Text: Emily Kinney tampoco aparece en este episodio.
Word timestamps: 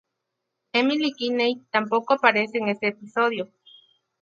Emily 0.73 1.13
Kinney 1.13 1.61
tampoco 1.69 2.15
aparece 2.15 2.57
en 2.57 2.69
este 2.69 2.87
episodio. 2.87 3.51